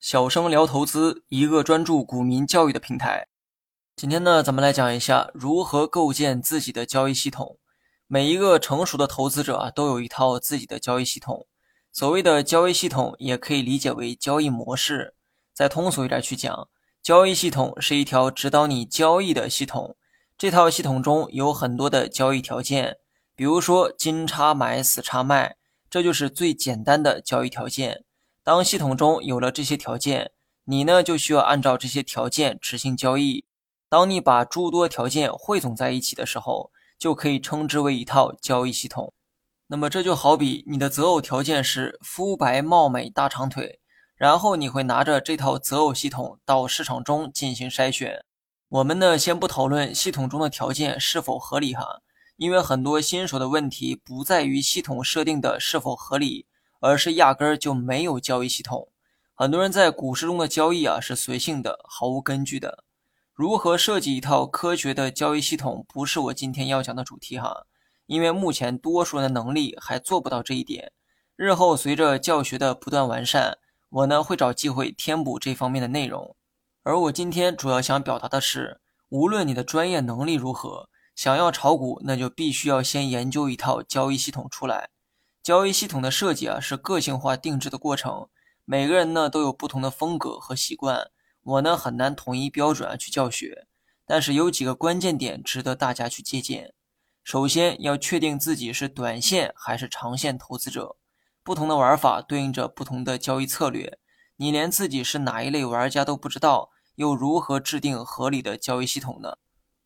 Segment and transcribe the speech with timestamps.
[0.00, 3.28] 小生聊投资，一个专注股民教育的平台。
[3.94, 7.58] 今天呢，咱们来讲一下如何构建自己的交易系统。
[8.06, 11.46] 每一个成熟的投资者啊，都有一套自己的交易系统。
[11.92, 15.14] 所谓的交易系统，也可以理解为交易模式。
[15.52, 16.68] 再通俗一点去讲，
[17.02, 19.96] 交易系统是一条指导你交易的系统。
[20.38, 22.96] 这套系统中有很多的交易条件，
[23.36, 25.56] 比如说金叉买、死叉卖，
[25.90, 28.04] 这就是最简单的交易条件。
[28.50, 30.32] 当系统中有了这些条件，
[30.64, 33.44] 你呢就需要按照这些条件执行交易。
[33.88, 39.14] 当你把诸多条件汇总在一起的时候，就可以称之为一套交易系统。
[39.68, 43.78] 那么这就好比你的择偶条件是肤白貌美大长腿，
[44.16, 48.24] 然后你会拿着这套择偶系统到市场中进行筛选。
[48.68, 52.00] 我们呢先不讨论系统中的条件是否合理哈，
[52.36, 56.46] 因为很多新手的问题不在于系统设定的是否合理。
[56.80, 58.88] 而是压根儿就没有交易系统。
[59.34, 62.84] 很多人在股市中的交易啊是随性的，毫无根据的。
[63.32, 67.66] 如何设计一套科学的交易系统，不是我今天要讲的主题哈。
[68.06, 70.92] 因为目前多数人的能力还做不到这一点。
[71.36, 73.56] 日后随着教学的不断完善，
[73.88, 76.36] 我呢会找机会填补这方面的内容。
[76.82, 84.90] 而我今天主要想表达的是，无论你的专业能力如何，想要炒股，那就必须要先研究一套交易系统出来。
[85.50, 88.28] 交易系统的设计啊，是个性化定制的过程。
[88.64, 91.10] 每个人呢都有不同的风格和习惯，
[91.42, 93.66] 我呢很难统一标准啊去教学。
[94.06, 96.72] 但是有几个关键点值得大家去借鉴。
[97.24, 100.94] 首先要确定自己是短线还是长线投资者，
[101.42, 103.98] 不同的玩法对应着不同的交易策略。
[104.36, 109.38] 你连自己是哪一类玩家都不知道，又如何制定合理的交易系统呢？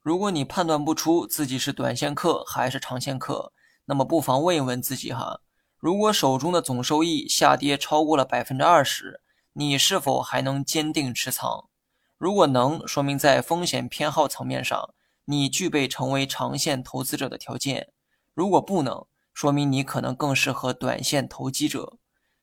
[0.00, 3.52] 如果你判断不出自己是短线客还是长线客，
[3.86, 5.40] 那么不妨问一问自己哈，
[5.78, 9.20] 如果手中的总收益下跌超过了百分之二十，
[9.52, 11.68] 你是否还能坚定持仓？
[12.16, 14.92] 如果能，说明在风险偏好层面上，
[15.26, 17.92] 你具备成为长线投资者的条件；
[18.34, 21.96] 如果不能，说明你可能更适合短线投机者。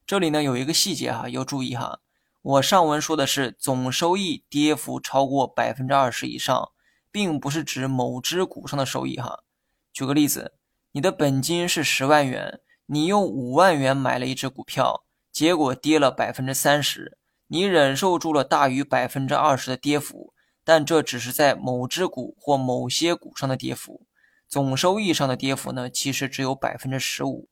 [0.07, 1.99] 这里呢有一个细节哈，要注意哈，
[2.41, 6.71] 我上文说的是总收益跌幅超过百分之二十以上，
[7.11, 9.43] 并不是指某只股上的收益哈。
[9.91, 10.53] 举个例子。
[10.95, 24.05] 你的本金是十万元，你用五万元买了一只股票，结果跌了百分之三十，你忍受住了大于百分之二十的跌幅，但这只是在某只股或某些股上的跌幅，
[24.47, 27.49] 总收益上的跌幅呢，其实只有百分之十五。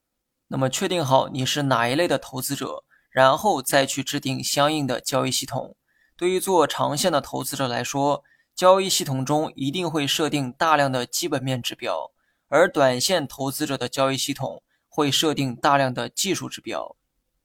[0.49, 5.75] 那么确定好你是哪一类的投资者，然后再去制定相应的交易系统。
[6.15, 8.23] 对于做长线的投资者来说，
[8.55, 12.11] 交易系统中一定会设定大量的基本面指标。
[12.50, 14.61] 而短线投资者的交易系统
[14.96, 16.96] 会设定大量的技术指标。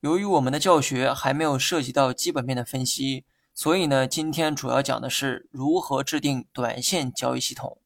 [0.01, 7.81] 由于我们的教学还没有涉及到基本面的分析，所以呢，今天主要讲的是如何制定短线交易系统。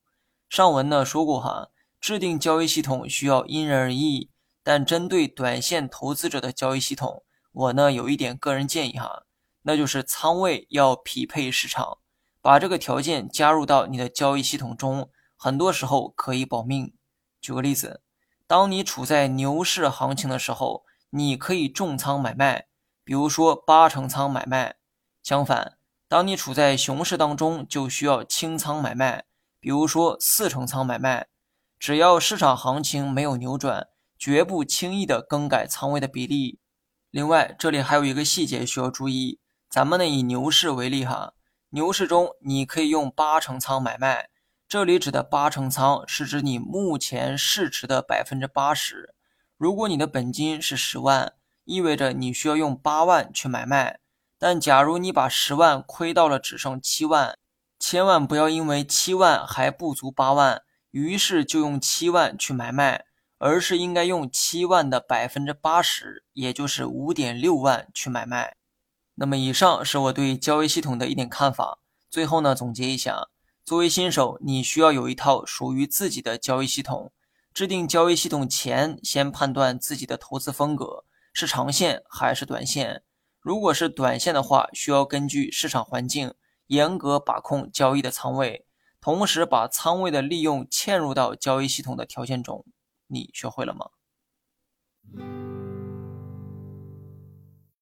[0.50, 1.68] 上文呢说过哈，
[2.00, 4.30] 制定交易系统需要因人而异，
[4.64, 9.22] 但针对短线投资者的交易系统，我呢有一点个人建议哈，
[9.62, 11.98] 那就是仓位要匹配市场，
[12.40, 16.92] 把这个条件加入到你的交易系统中，很多时候可以保命。
[17.40, 18.02] 举个例子，
[18.52, 22.66] 当你处在牛市行情的时候，你可以重仓买卖，
[23.02, 24.74] 比如说八成仓买卖；
[25.22, 29.24] 相反，当你处在熊市当中，就需要清仓买卖，
[29.58, 31.28] 比如说四成仓买卖。
[31.78, 36.60] 只要市场行情没有扭转，绝不轻易的更改仓位的比例。
[37.10, 39.40] 另外，这里还有一个细节需要注意，
[39.70, 41.32] 咱们呢以牛市为例哈，
[41.70, 44.28] 牛市中你可以用八成仓买卖。
[44.72, 49.14] 这里指的八成仓是指你目前市值的百分之八十。
[49.58, 51.34] 如果你的本金是十万，
[51.66, 54.00] 意味着你需要用八万去买卖。
[54.38, 57.36] 但假如你把十万亏到了只剩七万，
[57.78, 63.04] 千万不要因为七万还不足八万，于是就用七万去买卖，
[63.36, 68.56] 而是应该用七万的百分之八十，也就是五点六万去买卖。
[69.16, 71.78] 那么以上是我对交易系统的一点看法。
[72.08, 73.28] 最后呢，总结一下。
[73.64, 77.12] 作为新手，你需要有一套属于自己的交易系统。
[77.54, 83.04] 制定交易系统前，先判断自己的投资风格是长线还是短线。
[83.40, 86.34] 如果是短线的话，需要根据市场环境
[86.66, 88.66] 严格把控交易的仓位，
[89.00, 92.64] 同时把仓位的利用嵌入到交易系统的条件中。
[93.06, 93.90] 你学会了吗？